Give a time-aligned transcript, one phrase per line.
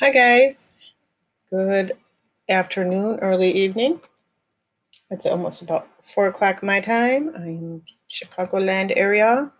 [0.00, 0.72] Hi, guys.
[1.50, 1.92] Good
[2.48, 4.00] afternoon, early evening.
[5.08, 7.30] It's almost about four o'clock my time.
[7.36, 9.52] I'm Chicagoland area,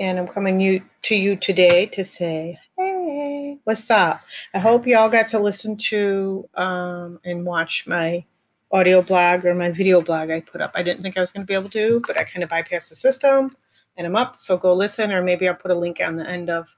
[0.00, 4.22] and I'm coming you to you today to say, hey, what's up?
[4.54, 8.24] I hope you all got to listen to um, and watch my
[8.70, 10.72] audio blog or my video blog I put up.
[10.74, 12.88] I didn't think I was going to be able to, but I kind of bypassed
[12.88, 13.58] the system,
[13.94, 14.38] and I'm up.
[14.38, 16.74] So go listen, or maybe I'll put a link on the end of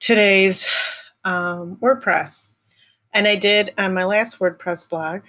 [0.00, 0.66] today's
[1.24, 2.48] um, WordPress.
[3.12, 5.22] And I did on my last WordPress blog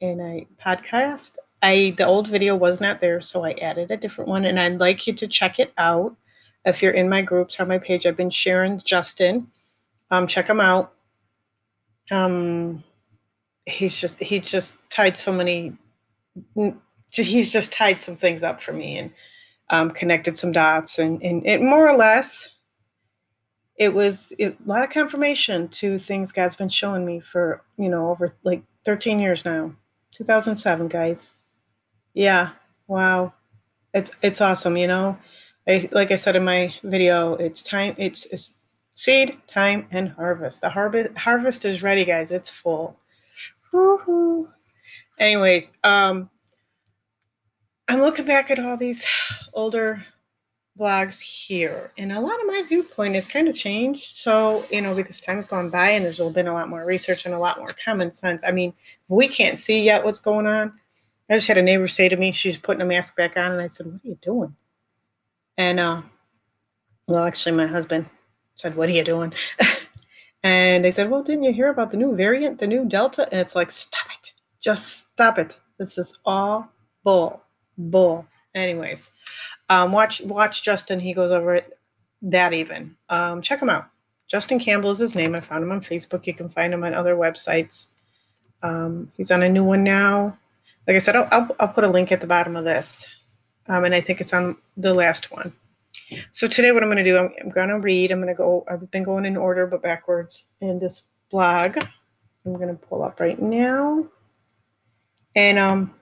[0.00, 1.36] in a podcast.
[1.62, 4.80] I the old video was not there, so I added a different one, and I'd
[4.80, 6.16] like you to check it out.
[6.64, 9.48] If you're in my groups on my page, I've been sharing Justin.
[10.10, 10.92] Um, check him out.
[12.10, 12.82] Um,
[13.66, 15.76] he's just he just tied so many.
[17.12, 19.10] He's just tied some things up for me and
[19.68, 22.50] um, connected some dots, and and it more or less
[23.80, 28.10] it was a lot of confirmation to things God's been showing me for, you know,
[28.10, 29.74] over like 13 years now.
[30.12, 31.32] 2007, guys.
[32.12, 32.50] Yeah.
[32.88, 33.32] Wow.
[33.94, 35.16] It's it's awesome, you know.
[35.66, 38.52] I, like I said in my video, it's time it's, it's
[38.92, 40.60] seed, time and harvest.
[40.60, 42.30] The harvest harvest is ready, guys.
[42.30, 42.98] It's full.
[43.72, 44.46] Woo-hoo.
[45.18, 46.28] Anyways, um
[47.88, 49.06] I'm looking back at all these
[49.54, 50.04] older
[50.78, 51.92] blogs here.
[51.98, 54.16] And a lot of my viewpoint has kind of changed.
[54.16, 57.34] So, you know, because time's gone by and there's been a lot more research and
[57.34, 58.44] a lot more common sense.
[58.44, 58.72] I mean,
[59.08, 60.72] we can't see yet what's going on.
[61.28, 63.52] I just had a neighbor say to me, she's putting a mask back on.
[63.52, 64.56] And I said, What are you doing?
[65.56, 66.02] And, uh,
[67.06, 68.06] well, actually, my husband
[68.56, 69.32] said, What are you doing?
[70.42, 73.28] and they said, Well, didn't you hear about the new variant, the new Delta?
[73.30, 74.32] And it's like, Stop it.
[74.60, 75.56] Just stop it.
[75.78, 76.72] This is all
[77.04, 77.42] bull.
[77.78, 78.26] Bull.
[78.54, 79.10] Anyways,
[79.68, 81.00] um, watch watch Justin.
[81.00, 81.78] He goes over it
[82.22, 82.96] that even.
[83.08, 83.88] Um, check him out.
[84.28, 85.34] Justin Campbell is his name.
[85.34, 86.26] I found him on Facebook.
[86.26, 87.86] You can find him on other websites.
[88.62, 90.38] Um, he's on a new one now.
[90.86, 93.06] Like I said, I'll, I'll, I'll put a link at the bottom of this.
[93.66, 95.52] Um, and I think it's on the last one.
[96.32, 98.10] So today what I'm going to do, I'm, I'm going to read.
[98.10, 101.78] I'm going to go, I've been going in order, but backwards in this blog.
[102.44, 104.06] I'm going to pull up right now.
[105.34, 105.94] And um,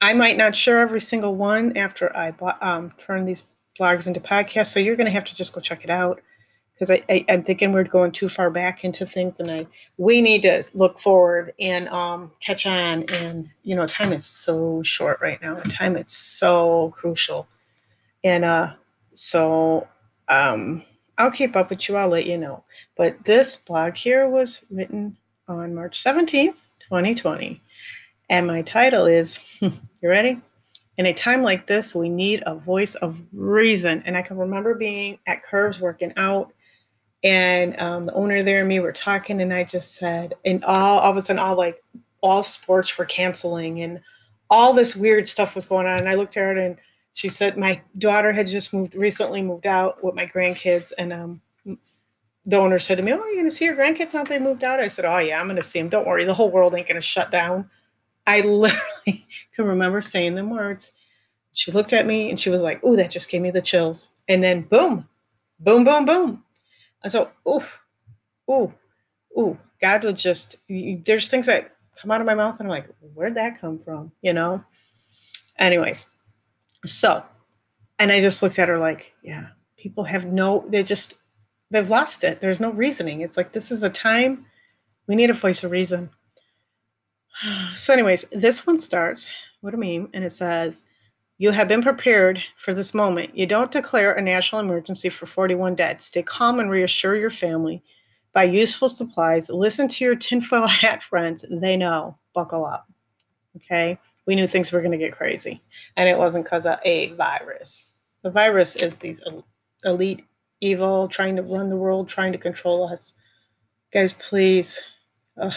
[0.00, 3.44] I might not share every single one after I um, turn these
[3.78, 4.72] blogs into podcasts.
[4.72, 6.20] So you're going to have to just go check it out
[6.78, 9.66] because I, I, am thinking we're going too far back into things, and I
[9.96, 13.04] we need to look forward and um, catch on.
[13.10, 15.56] And you know, time is so short right now.
[15.68, 17.48] Time is so crucial,
[18.22, 18.74] and uh,
[19.14, 19.88] so
[20.28, 20.84] um,
[21.16, 21.96] I'll keep up with you.
[21.96, 22.62] I'll let you know.
[22.96, 25.16] But this blog here was written
[25.48, 27.60] on March 17th, 2020.
[28.30, 29.72] And my title is, you
[30.02, 30.40] ready?
[30.96, 34.02] In a time like this, we need a voice of reason.
[34.04, 36.52] And I can remember being at Curves working out,
[37.24, 40.98] and um, the owner there and me were talking, and I just said, and all,
[40.98, 41.82] all of a sudden, all like
[42.20, 44.00] all sports were canceling, and
[44.50, 45.98] all this weird stuff was going on.
[45.98, 46.76] And I looked at her, and
[47.12, 51.40] she said, my daughter had just moved recently moved out with my grandkids, and um,
[52.44, 54.80] the owner said to me, "Oh, you're gonna see your grandkids now they moved out?"
[54.80, 55.90] I said, "Oh yeah, I'm gonna see them.
[55.90, 57.70] Don't worry, the whole world ain't gonna shut down."
[58.28, 60.92] I literally can remember saying them words.
[61.52, 64.10] She looked at me and she was like, "Ooh, that just gave me the chills."
[64.28, 65.08] And then boom,
[65.58, 66.44] boom, boom, boom.
[67.02, 67.64] And so, ooh,
[68.50, 68.74] ooh,
[69.36, 70.56] ooh, God will just.
[70.68, 74.12] There's things that come out of my mouth, and I'm like, "Where'd that come from?"
[74.20, 74.62] You know.
[75.58, 76.04] Anyways,
[76.84, 77.24] so,
[77.98, 79.46] and I just looked at her like, "Yeah,
[79.78, 80.66] people have no.
[80.68, 81.16] They just
[81.70, 82.40] they've lost it.
[82.40, 83.22] There's no reasoning.
[83.22, 84.44] It's like this is a time
[85.06, 86.10] we need a voice of reason."
[87.76, 89.30] So, anyways, this one starts
[89.62, 90.82] with a meme and it says,
[91.38, 93.36] You have been prepared for this moment.
[93.36, 96.02] You don't declare a national emergency for 41 dead.
[96.02, 97.82] Stay calm and reassure your family.
[98.32, 99.48] Buy useful supplies.
[99.48, 101.44] Listen to your tinfoil hat friends.
[101.50, 102.18] They know.
[102.34, 102.86] Buckle up.
[103.56, 103.98] Okay?
[104.26, 105.62] We knew things were going to get crazy.
[105.96, 107.86] And it wasn't because of a virus.
[108.22, 109.22] The virus is these
[109.84, 110.24] elite
[110.60, 113.14] evil trying to run the world, trying to control us.
[113.92, 114.80] Guys, please.
[115.40, 115.54] Ugh,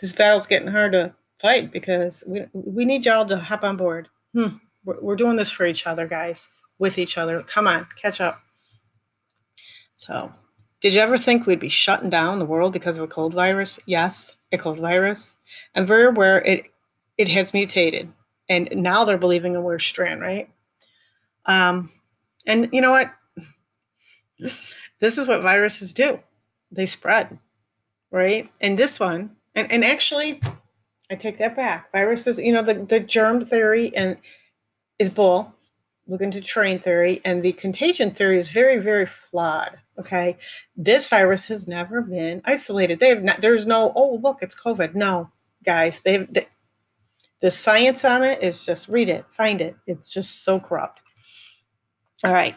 [0.00, 4.08] this battle's getting hard to fight because we, we need y'all to hop on board.
[4.34, 4.56] Hmm.
[4.84, 6.48] We're, we're doing this for each other, guys,
[6.78, 7.42] with each other.
[7.42, 8.40] Come on, catch up.
[9.94, 10.32] So,
[10.80, 13.78] did you ever think we'd be shutting down the world because of a cold virus?
[13.84, 15.36] Yes, a cold virus.
[15.74, 16.66] I'm very aware it
[17.18, 18.10] it has mutated,
[18.48, 20.48] and now they're believing a worse strand, right?
[21.44, 21.92] Um,
[22.46, 23.12] and you know what?
[25.00, 26.20] This is what viruses do.
[26.72, 27.38] They spread,
[28.10, 28.50] right?
[28.60, 30.40] And this one, and, and actually,
[31.10, 31.90] I take that back.
[31.92, 34.16] Viruses, you know, the, the germ theory and
[34.98, 35.54] is bull.
[36.06, 39.78] look into terrain theory, and the contagion theory is very, very flawed.
[39.98, 40.38] Okay,
[40.76, 43.00] this virus has never been isolated.
[43.00, 43.40] They have not.
[43.40, 43.92] There's no.
[43.94, 44.94] Oh, look, it's COVID.
[44.94, 45.30] No,
[45.64, 46.32] guys, they've.
[46.32, 46.46] They,
[47.40, 49.74] the science on it is just read it, find it.
[49.86, 51.00] It's just so corrupt.
[52.22, 52.54] All right.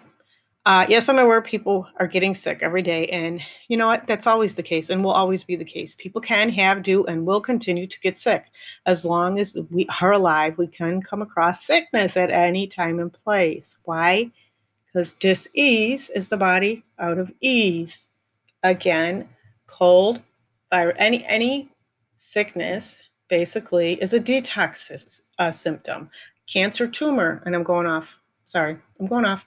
[0.66, 3.08] Uh, yes, I'm aware people are getting sick every day.
[3.08, 4.08] And you know what?
[4.08, 5.94] That's always the case and will always be the case.
[5.94, 8.46] People can have, do, and will continue to get sick.
[8.86, 13.12] As long as we are alive, we can come across sickness at any time and
[13.12, 13.78] place.
[13.84, 14.32] Why?
[14.86, 18.08] Because dis-ease is the body out of ease.
[18.62, 19.28] Again,
[19.68, 20.22] cold,
[20.72, 21.72] virus, any any
[22.16, 26.10] sickness basically is a detox uh, symptom.
[26.48, 28.20] Cancer tumor, and I'm going off.
[28.46, 29.46] Sorry, I'm going off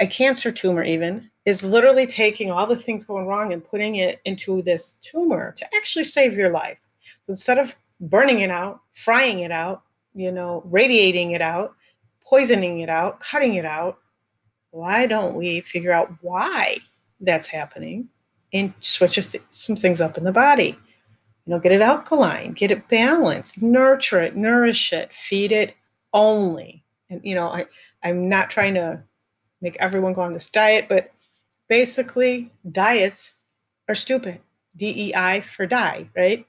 [0.00, 4.20] a cancer tumor even is literally taking all the things going wrong and putting it
[4.24, 6.78] into this tumor to actually save your life.
[7.22, 9.82] So instead of burning it out, frying it out,
[10.14, 11.74] you know, radiating it out,
[12.24, 13.98] poisoning it out, cutting it out,
[14.70, 16.78] why don't we figure out why
[17.20, 18.08] that's happening
[18.52, 19.18] and switch
[19.50, 20.78] some things up in the body?
[21.46, 25.74] You know, get it alkaline, get it balanced, nurture it, nourish it, feed it
[26.14, 26.84] only.
[27.10, 27.66] And you know, I
[28.02, 29.02] I'm not trying to
[29.60, 31.12] make everyone go on this diet, but
[31.68, 33.32] basically, diets
[33.88, 34.40] are stupid.
[34.76, 36.46] DEI for die, right?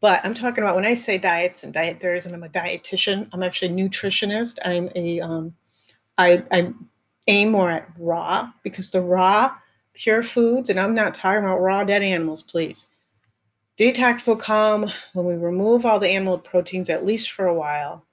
[0.00, 3.28] But I'm talking about when I say diets and diet theories, and I'm a dietitian.
[3.32, 4.58] I'm actually a nutritionist.
[4.64, 5.54] I'm a um,
[6.18, 6.72] I, I
[7.28, 9.54] aim more at raw because the raw,
[9.94, 12.88] pure foods, and I'm not talking about raw dead animals, please.
[13.78, 18.04] Detox will come when we remove all the animal proteins, at least for a while,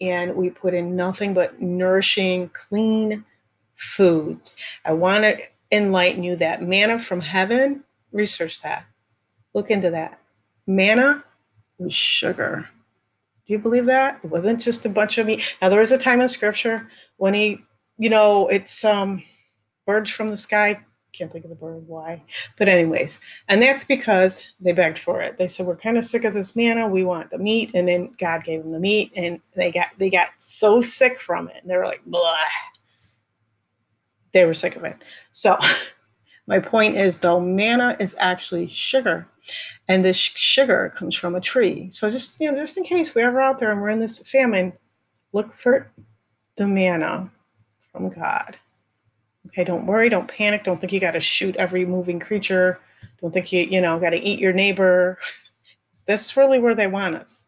[0.00, 3.24] and we put in nothing but nourishing, clean
[3.74, 4.56] foods.
[4.84, 5.38] I want to
[5.72, 8.84] enlighten you that manna from heaven, research that.
[9.54, 10.20] Look into that.
[10.66, 11.24] Manna
[11.78, 12.68] was sugar.
[13.46, 14.20] Do you believe that?
[14.24, 15.56] It wasn't just a bunch of meat.
[15.62, 17.62] Now there was a time in scripture when he,
[17.96, 19.22] you know, it's um
[19.86, 20.80] birds from the sky
[21.16, 22.22] can't think of the word why.
[22.58, 25.38] But anyways, and that's because they begged for it.
[25.38, 26.86] They said, We're kind of sick of this manna.
[26.86, 27.70] We want the meat.
[27.74, 31.48] And then God gave them the meat and they got they got so sick from
[31.48, 31.56] it.
[31.62, 32.36] And they were like, blah.
[34.32, 34.96] They were sick of it.
[35.32, 35.58] So
[36.46, 39.26] my point is though, manna is actually sugar.
[39.88, 41.90] And this sugar comes from a tree.
[41.90, 44.18] So just you know, just in case we're ever out there and we're in this
[44.20, 44.72] famine,
[45.32, 45.90] look for
[46.56, 47.30] the manna
[47.92, 48.58] from God.
[49.46, 52.80] Okay, don't worry, don't panic, don't think you got to shoot every moving creature,
[53.20, 55.18] don't think you, you know, got to eat your neighbor.
[56.06, 57.42] This is really where they want us.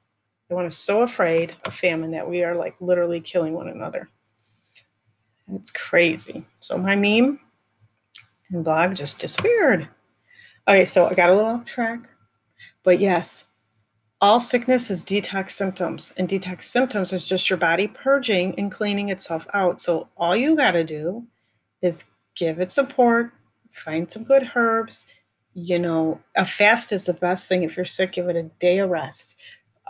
[0.49, 4.09] They want us so afraid of famine that we are like literally killing one another.
[5.55, 6.45] It's crazy.
[6.59, 7.39] So my meme
[8.51, 9.89] and blog just disappeared.
[10.67, 12.09] Okay, so I got a little off track.
[12.83, 13.47] But yes,
[14.21, 19.11] all sickness is detox symptoms, and detox symptoms is just your body purging and cleaning
[19.11, 19.81] itself out.
[19.81, 21.27] So all you got to do
[21.83, 22.05] is
[22.35, 23.33] give it support,
[23.71, 25.07] find some good herbs.
[25.55, 27.63] You know, a fast is the best thing.
[27.63, 29.35] If you're sick, give it a day of rest.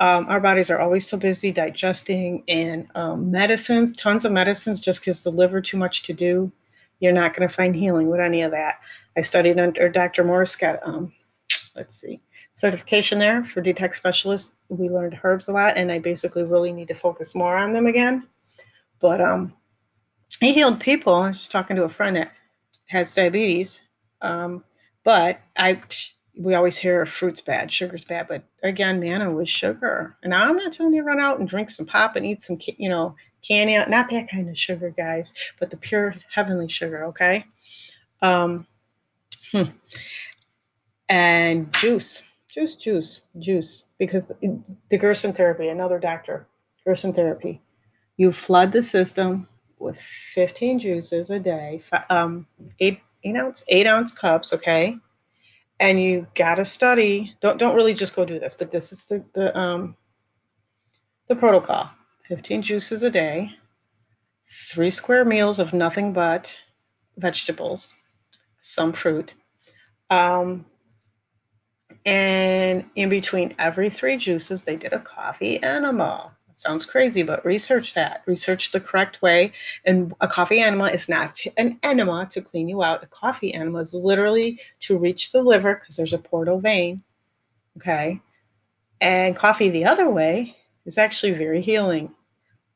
[0.00, 5.00] Um, our bodies are always so busy digesting and um, medicines, tons of medicines, just
[5.00, 6.52] because the liver too much to do.
[7.00, 8.76] You're not going to find healing with any of that.
[9.16, 10.24] I studied under Dr.
[10.24, 11.12] Morse, got, um,
[11.74, 12.20] let's see,
[12.52, 14.52] certification there for detox specialist.
[14.68, 17.86] We learned herbs a lot, and I basically really need to focus more on them
[17.86, 18.26] again.
[19.00, 19.52] But um,
[20.40, 21.14] he healed people.
[21.14, 22.32] I was just talking to a friend that
[22.86, 23.82] has diabetes.
[24.20, 24.64] Um,
[25.04, 25.80] but I,
[26.36, 28.28] we always hear fruit's bad, sugar's bad.
[28.28, 30.16] But again, manna was sugar.
[30.22, 32.58] And I'm not telling you to run out and drink some pop and eat some,
[32.76, 33.14] you know,
[33.46, 33.76] candy.
[33.76, 37.04] Not that kind of sugar, guys, but the pure heavenly sugar.
[37.06, 37.44] Okay.
[38.22, 38.66] Um,
[39.52, 39.62] hmm.
[41.08, 46.46] And juice, juice, juice, juice, because the, the Gerson therapy, another doctor,
[46.84, 47.62] Gerson therapy,
[48.16, 52.46] you flood the system with 15 juices a day, um,
[52.80, 54.96] eight, eight ounce, eight ounce cups, okay?
[55.80, 57.36] And you gotta study.
[57.40, 59.96] Don't don't really just go do this, but this is the the um
[61.28, 61.90] the protocol.
[62.26, 63.52] 15 juices a day,
[64.50, 66.56] three square meals of nothing but
[67.16, 67.94] vegetables,
[68.60, 69.34] some fruit.
[70.10, 70.66] Um,
[72.04, 76.36] and in between every three juices, they did a coffee enema.
[76.58, 78.24] Sounds crazy, but research that.
[78.26, 79.52] Research the correct way.
[79.84, 83.04] And a coffee enema is not an enema to clean you out.
[83.04, 87.04] A coffee enema is literally to reach the liver because there's a portal vein.
[87.76, 88.20] Okay.
[89.00, 92.10] And coffee the other way is actually very healing.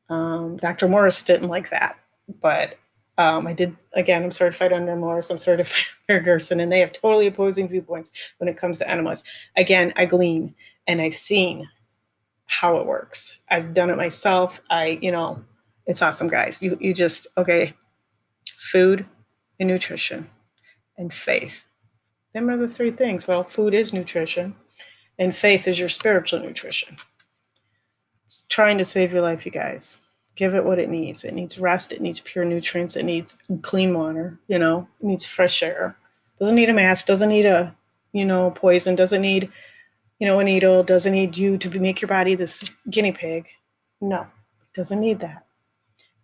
[0.07, 0.87] Um, Dr.
[0.87, 1.97] Morse didn't like that,
[2.39, 2.79] but
[3.17, 6.93] um, I did, again, I'm certified under Morse, I'm certified under Gerson, and they have
[6.93, 9.25] totally opposing viewpoints when it comes to enemas.
[9.57, 10.55] Again, I glean
[10.87, 11.67] and I've seen
[12.47, 13.37] how it works.
[13.49, 14.61] I've done it myself.
[14.69, 15.43] I, you know,
[15.85, 16.61] It's awesome, guys.
[16.61, 17.73] You you just okay.
[18.57, 19.05] Food
[19.59, 20.29] and nutrition
[20.97, 21.63] and faith.
[22.33, 23.27] Them are the three things.
[23.27, 24.55] Well, food is nutrition,
[25.19, 26.97] and faith is your spiritual nutrition.
[28.25, 29.99] It's trying to save your life, you guys.
[30.35, 31.23] Give it what it needs.
[31.23, 31.91] It needs rest.
[31.91, 32.95] It needs pure nutrients.
[32.95, 34.39] It needs clean water.
[34.47, 35.95] You know, it needs fresh air.
[36.39, 37.05] Doesn't need a mask.
[37.05, 37.75] Doesn't need a,
[38.13, 38.95] you know, poison.
[38.95, 39.51] Doesn't need,
[40.19, 40.83] you know, a needle.
[40.83, 43.47] Doesn't need you to make your body this guinea pig.
[44.01, 45.45] No, it doesn't need that.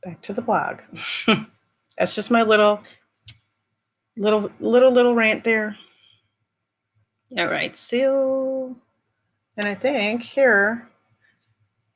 [0.03, 0.79] Back to the blog.
[1.97, 2.81] That's just my little,
[4.15, 5.77] little, little, little rant there.
[7.37, 8.75] All right, so,
[9.57, 10.89] and I think here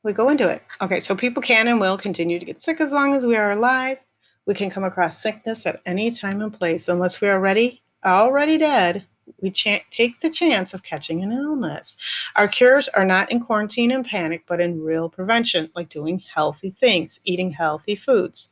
[0.03, 0.61] we go into it.
[0.81, 3.51] Okay, so people can and will continue to get sick as long as we are
[3.51, 3.97] alive.
[4.45, 8.57] We can come across sickness at any time and place unless we are ready, already
[8.57, 9.05] dead.
[9.41, 11.97] We ch- take the chance of catching an illness.
[12.35, 16.71] Our cures are not in quarantine and panic, but in real prevention, like doing healthy
[16.71, 18.49] things, eating healthy foods,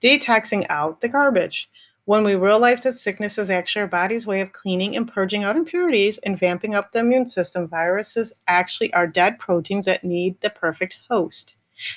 [0.00, 1.70] detoxing out the garbage.
[2.06, 5.56] When we realize that sickness is actually our body's way of cleaning and purging out
[5.56, 10.50] impurities and vamping up the immune system, viruses actually are dead proteins that need the
[10.50, 11.56] perfect host.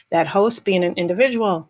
[0.10, 1.69] That host being an individual.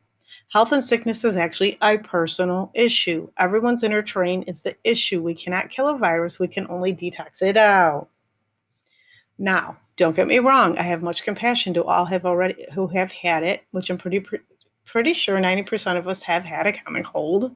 [0.49, 3.29] Health and sickness is actually a personal issue.
[3.37, 5.21] Everyone's inner terrain is the issue.
[5.21, 8.07] We cannot kill a virus, we can only detox it out.
[9.37, 13.11] Now, don't get me wrong, I have much compassion to all have already who have
[13.11, 14.25] had it, which I'm pretty
[14.85, 17.55] pretty sure 90% of us have had a common cold.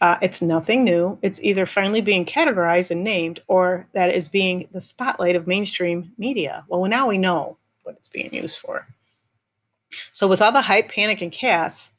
[0.00, 1.18] Uh, it's nothing new.
[1.20, 6.12] It's either finally being categorized and named, or that is being the spotlight of mainstream
[6.16, 6.64] media.
[6.68, 8.86] Well, now we know what it's being used for.
[10.12, 11.92] So, with all the hype, panic, and chaos,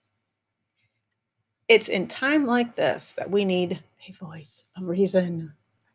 [1.67, 5.53] it's in time like this that we need a voice, a reason.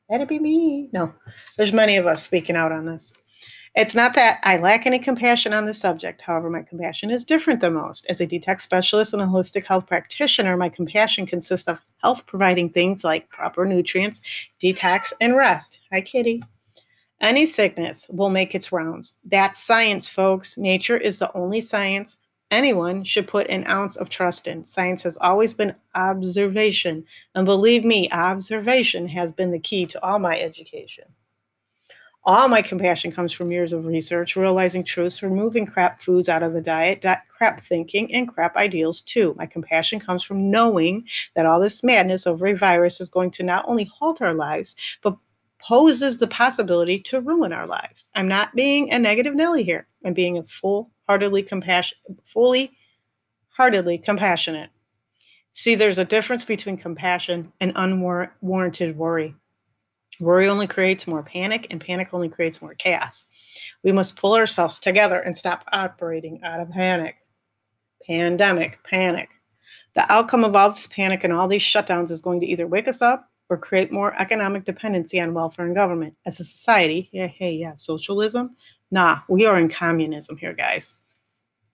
[0.08, 0.88] That'd be me.
[0.92, 1.12] No,
[1.56, 3.14] there's many of us speaking out on this.
[3.74, 6.22] It's not that I lack any compassion on the subject.
[6.22, 8.06] However, my compassion is different than most.
[8.08, 12.70] As a detox specialist and a holistic health practitioner, my compassion consists of health providing
[12.70, 14.20] things like proper nutrients,
[14.60, 15.80] detox, and rest.
[15.92, 16.42] Hi, kitty.
[17.20, 19.14] Any sickness will make its rounds.
[19.24, 20.56] That's science, folks.
[20.56, 22.16] Nature is the only science
[22.50, 24.64] anyone should put an ounce of trust in.
[24.64, 27.04] Science has always been observation.
[27.34, 31.04] And believe me, observation has been the key to all my education.
[32.24, 36.52] All my compassion comes from years of research, realizing truths, removing crap foods out of
[36.52, 39.34] the diet, crap thinking, and crap ideals too.
[39.38, 43.42] My compassion comes from knowing that all this madness over a virus is going to
[43.42, 45.16] not only halt our lives, but
[45.60, 48.08] poses the possibility to ruin our lives.
[48.14, 49.86] I'm not being a negative Nelly here.
[50.04, 52.72] I'm being a full-heartedly compassion, fully
[53.48, 54.70] heartedly compassionate.
[55.52, 59.34] See, there's a difference between compassion and unwarranted worry.
[60.20, 63.26] Worry only creates more panic, and panic only creates more chaos.
[63.82, 67.16] We must pull ourselves together and stop operating out of panic.
[68.06, 69.28] Pandemic, panic.
[69.94, 72.88] The outcome of all this panic and all these shutdowns is going to either wake
[72.88, 76.14] us up or create more economic dependency on welfare and government.
[76.26, 78.56] As a society, yeah, hey, yeah, socialism?
[78.90, 80.94] Nah, we are in communism here, guys.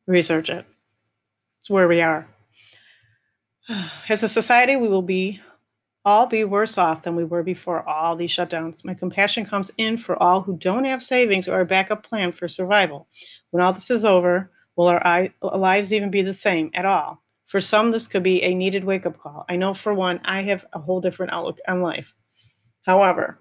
[0.07, 0.67] Research it.
[1.61, 2.29] It's where we are.
[4.09, 5.41] As a society, we will be
[6.05, 8.85] all be worse off than we were before all these shutdowns.
[8.85, 12.47] My compassion comes in for all who don't have savings or a backup plan for
[12.47, 13.09] survival.
[13.51, 17.24] When all this is over, will our lives even be the same at all?
[17.45, 19.45] For some, this could be a needed wake up call.
[19.49, 22.15] I know for one, I have a whole different outlook on life.
[22.83, 23.39] However,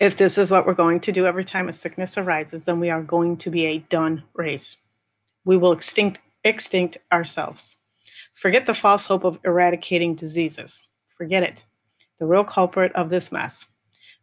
[0.00, 2.90] if this is what we're going to do every time a sickness arises, then we
[2.90, 4.76] are going to be a done race.
[5.44, 7.76] We will extinct, extinct ourselves.
[8.34, 10.82] Forget the false hope of eradicating diseases.
[11.16, 11.64] Forget it.
[12.18, 13.66] The real culprit of this mess.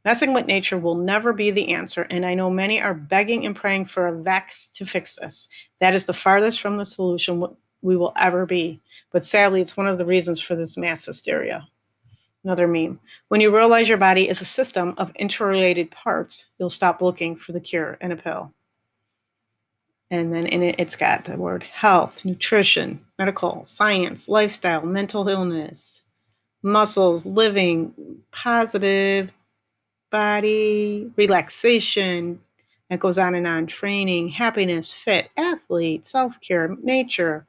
[0.05, 3.55] Messing with nature will never be the answer, and I know many are begging and
[3.55, 5.49] praying for a vax to fix this.
[5.81, 7.39] That is the farthest from the solution
[7.81, 8.81] we will ever be.
[9.11, 11.67] But sadly, it's one of the reasons for this mass hysteria.
[12.43, 12.99] Another meme.
[13.27, 17.51] When you realize your body is a system of interrelated parts, you'll stop looking for
[17.51, 18.53] the cure in a pill.
[20.11, 26.01] And then in it, it's got the word health, nutrition, medical, science, lifestyle, mental illness,
[26.63, 27.93] muscles, living,
[28.31, 29.31] positive
[30.11, 32.39] body, relaxation.
[32.89, 33.67] It goes on and on.
[33.67, 37.45] Training, happiness, fit, athlete, self care, nature,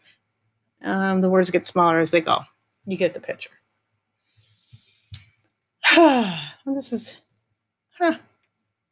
[0.83, 2.41] um, the words get smaller as they go.
[2.87, 3.51] You get the picture.
[6.67, 7.17] this is,
[7.99, 8.17] huh.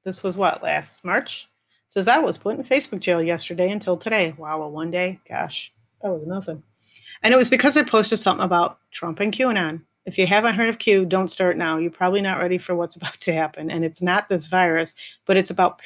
[0.04, 1.48] This was what, last March?
[1.86, 4.34] Says I was put in Facebook jail yesterday until today.
[4.36, 6.62] Wow, one day, gosh, that was nothing.
[7.22, 9.82] And it was because I posted something about Trump and QAnon.
[10.06, 11.78] If you haven't heard of Q, don't start now.
[11.78, 13.70] You're probably not ready for what's about to happen.
[13.70, 14.94] And it's not this virus,
[15.26, 15.78] but it's about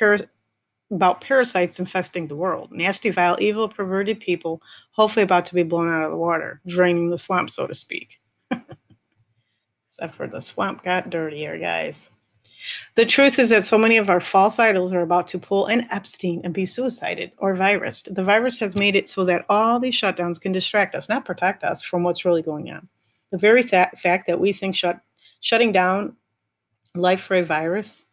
[0.93, 2.71] about parasites infesting the world.
[2.71, 7.11] Nasty, vile, evil, perverted people, hopefully about to be blown out of the water, draining
[7.11, 8.21] the swamp, so to speak.
[9.89, 12.11] Except for the swamp got dirtier, guys.
[12.95, 15.89] The truth is that so many of our false idols are about to pull an
[15.91, 18.03] Epstein and be suicided or virus.
[18.03, 21.65] The virus has made it so that all these shutdowns can distract us, not protect
[21.65, 22.89] us from what's really going on.
[23.33, 25.01] The very th- fact that we think shut,
[25.41, 26.17] shutting down
[26.95, 28.07] life for a virus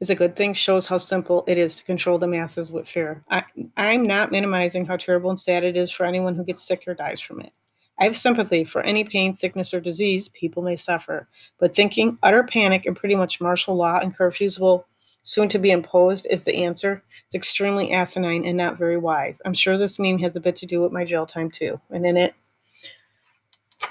[0.00, 3.24] is a good thing shows how simple it is to control the masses with fear.
[3.30, 3.44] I,
[3.76, 6.94] I'm not minimizing how terrible and sad it is for anyone who gets sick or
[6.94, 7.52] dies from it.
[7.98, 11.28] I have sympathy for any pain, sickness, or disease people may suffer,
[11.60, 14.86] but thinking utter panic and pretty much martial law and curfews will
[15.22, 17.02] soon to be imposed is the answer.
[17.26, 19.40] It's extremely asinine and not very wise.
[19.44, 21.80] I'm sure this meme has a bit to do with my jail time too.
[21.90, 22.34] And in it,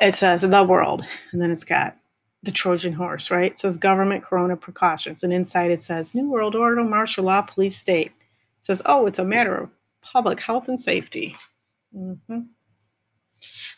[0.01, 1.97] it says the world, and then it's got
[2.43, 3.51] the Trojan horse, right?
[3.51, 7.77] It says government corona precautions, and inside it says New World Order, martial law, police
[7.77, 8.11] state.
[8.59, 9.69] It says, oh, it's a matter of
[10.01, 11.35] public health and safety.
[11.95, 12.39] Mm-hmm.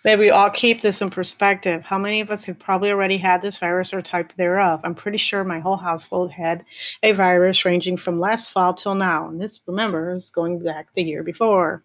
[0.03, 1.85] May we all keep this in perspective.
[1.85, 4.81] How many of us have probably already had this virus or type thereof?
[4.83, 6.63] I'm pretty sure my whole household had
[7.01, 9.27] a virus ranging from last fall till now.
[9.27, 11.83] And this, remember, is going back the year before.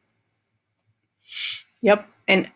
[1.80, 2.06] Yep.
[2.28, 2.50] And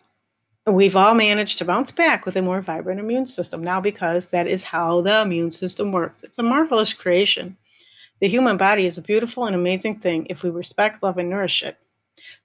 [0.66, 4.46] we've all managed to bounce back with a more vibrant immune system now because that
[4.46, 6.22] is how the immune system works.
[6.22, 7.56] It's a marvelous creation.
[8.20, 11.62] The human body is a beautiful and amazing thing if we respect, love, and nourish
[11.62, 11.76] it.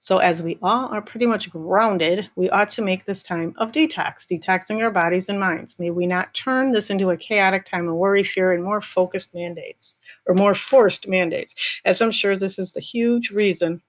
[0.02, 3.70] So, as we all are pretty much grounded, we ought to make this time of
[3.70, 5.78] detox, detoxing our bodies and minds.
[5.78, 9.34] May we not turn this into a chaotic time of worry, fear, and more focused
[9.34, 9.94] mandates
[10.26, 13.82] or more forced mandates, as I'm sure this is the huge reason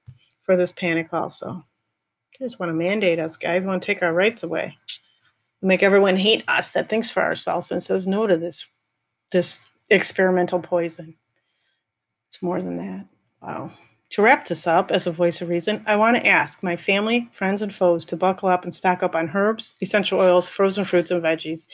[0.43, 1.65] for this panic, also.
[2.41, 4.75] They just want to mandate us, guys, want to take our rights away,
[5.61, 8.65] make everyone hate us that thinks for ourselves and says no to this,
[9.31, 11.13] this experimental poison.
[12.27, 13.05] It's more than that.
[13.43, 13.73] Wow.
[14.11, 17.29] To wrap this up as a voice of reason, I want to ask my family,
[17.31, 21.11] friends, and foes to buckle up and stock up on herbs, essential oils, frozen fruits,
[21.11, 21.65] and veggies.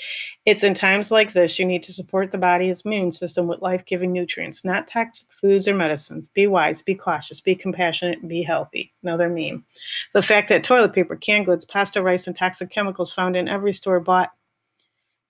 [0.45, 3.83] It's in times like this you need to support the body's immune system with life
[3.87, 6.27] giving nutrients, not toxic foods or medicines.
[6.27, 8.93] Be wise, be cautious, be compassionate, be healthy.
[9.01, 9.65] Another meme.
[10.13, 13.73] The fact that toilet paper, canned goods, pasta, rice, and toxic chemicals found in every
[13.73, 14.29] store bought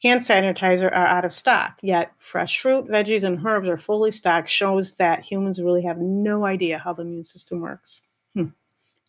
[0.04, 4.50] hand sanitizer are out of stock, yet fresh fruit, veggies, and herbs are fully stocked,
[4.50, 8.02] shows that humans really have no idea how the immune system works.
[8.34, 8.48] Hmm.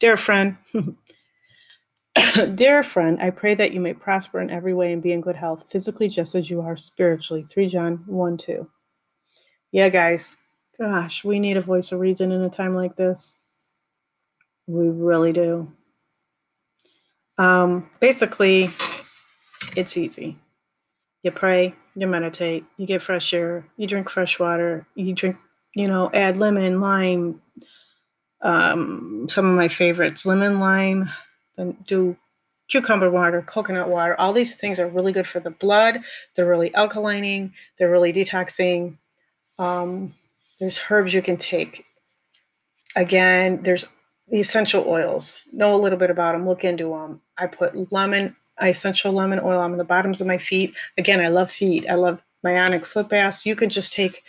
[0.00, 0.56] Dear friend,
[2.54, 5.36] dear friend, I pray that you may prosper in every way and be in good
[5.36, 7.46] health, physically just as you are spiritually.
[7.48, 8.68] 3 John 1 2.
[9.70, 10.36] Yeah, guys,
[10.80, 13.36] gosh, we need a voice of reason in a time like this.
[14.66, 15.70] We really do.
[17.36, 18.70] Um, basically,
[19.76, 20.38] it's easy
[21.28, 25.36] you pray, you meditate, you get fresh air, you drink fresh water, you drink,
[25.74, 27.42] you know, add lemon, lime,
[28.40, 31.10] um, some of my favorites, lemon, lime,
[31.56, 32.16] then do
[32.70, 34.18] cucumber water, coconut water.
[34.18, 36.00] All these things are really good for the blood.
[36.34, 38.96] They're really alkalining, they're really detoxing.
[39.58, 40.14] Um,
[40.60, 41.84] there's herbs you can take.
[42.96, 43.86] Again, there's
[44.28, 45.42] the essential oils.
[45.52, 47.20] Know a little bit about them, look into them.
[47.36, 48.34] I put lemon
[48.66, 50.74] essential lemon oil on the bottoms of my feet.
[50.96, 51.86] Again, I love feet.
[51.88, 53.46] I love bionic foot baths.
[53.46, 54.22] You can just take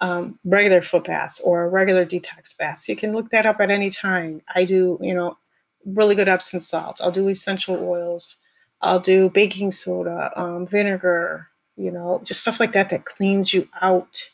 [0.00, 2.88] um, regular foot baths or regular detox baths.
[2.88, 4.42] You can look that up at any time.
[4.54, 5.36] I do, you know,
[5.84, 7.00] really good Epsom salts.
[7.00, 8.36] I'll do essential oils.
[8.80, 13.68] I'll do baking soda, um, vinegar, you know, just stuff like that that cleans you
[13.80, 14.28] out.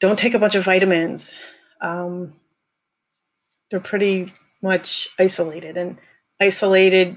[0.00, 1.34] Don't take a bunch of vitamins.
[1.80, 2.34] Um,
[3.70, 5.98] they're pretty much isolated, and
[6.40, 7.16] isolated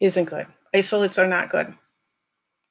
[0.00, 0.46] isn't good.
[0.74, 1.74] Isolates are not good.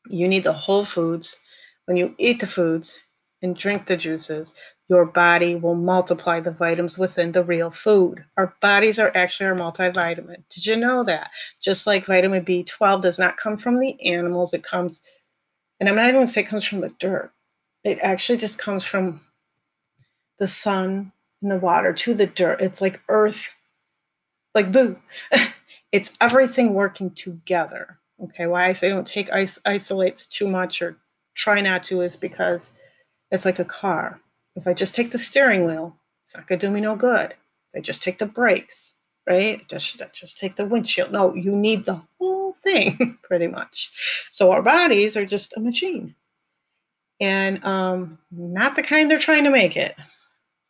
[0.10, 1.38] You need the whole foods.
[1.86, 3.04] When you eat the foods
[3.42, 4.54] and drink the juices,
[4.90, 8.24] your body will multiply the vitamins within the real food.
[8.38, 10.44] Our bodies are actually our multivitamin.
[10.50, 11.32] Did you know that?
[11.62, 15.02] Just like vitamin B12 does not come from the animals, it comes,
[15.80, 17.32] and I'm not even going to say it comes from the dirt.
[17.84, 19.22] It actually just comes from
[20.40, 21.12] the sun
[21.42, 22.62] and the water to the dirt.
[22.62, 23.54] It's like earth,
[24.56, 24.98] like boo.
[25.92, 28.00] it's everything working together.
[28.24, 30.98] Okay, why I say don't take is- isolates too much or
[31.36, 32.72] try not to is because
[33.32, 34.20] it's like a car.
[34.56, 37.32] If I just take the steering wheel, it's not gonna do me no good.
[37.32, 38.94] If I just take the brakes,
[39.28, 39.68] right?
[39.70, 41.12] Just just take the windshield.
[41.12, 43.92] No, you need the whole thing pretty much.
[44.32, 46.16] So our bodies are just a machine,
[47.20, 49.96] and um, not the kind they're trying to make it.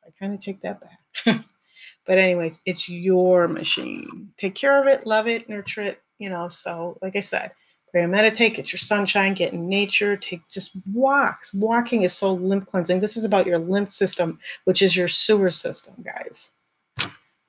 [0.05, 1.45] I kind of take that back.
[2.07, 4.31] But anyways, it's your machine.
[4.37, 6.47] Take care of it, love it, nurture it, you know.
[6.47, 7.51] So, like I said,
[7.91, 11.53] Pray and meditate, get your sunshine, get in nature, take just walks.
[11.53, 12.99] Walking is so lymph cleansing.
[12.99, 16.51] This is about your lymph system, which is your sewer system, guys.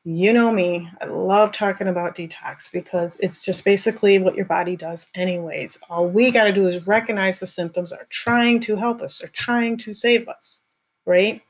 [0.05, 4.77] You know me, I love talking about detox because it's just basically what your body
[4.77, 5.77] does, anyways.
[5.91, 9.29] All we got to do is recognize the symptoms are trying to help us, are
[9.29, 10.63] trying to save us,
[11.05, 11.43] right?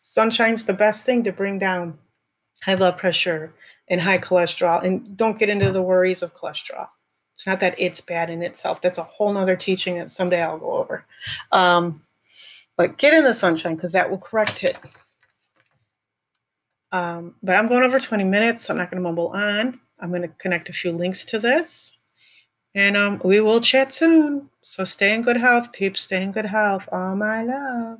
[0.00, 1.96] Sunshine's the best thing to bring down
[2.62, 3.52] high blood pressure
[3.88, 4.84] and high cholesterol.
[4.84, 6.88] And don't get into the worries of cholesterol.
[7.34, 8.80] It's not that it's bad in itself.
[8.80, 11.04] That's a whole nother teaching that someday I'll go over.
[11.50, 12.02] Um,
[12.76, 14.76] but get in the sunshine because that will correct it.
[16.92, 18.64] Um, but I'm going over 20 minutes.
[18.64, 19.80] So I'm not going to mumble on.
[19.98, 21.92] I'm going to connect a few links to this.
[22.74, 24.48] And um, we will chat soon.
[24.62, 26.02] So stay in good health, peeps.
[26.02, 26.88] Stay in good health.
[26.92, 27.98] All my love.